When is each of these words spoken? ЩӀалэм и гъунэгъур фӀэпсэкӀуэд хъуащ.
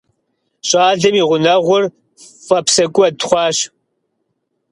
ЩӀалэм 0.67 1.15
и 1.21 1.23
гъунэгъур 1.29 1.83
фӀэпсэкӀуэд 2.45 3.15
хъуащ. 3.27 3.57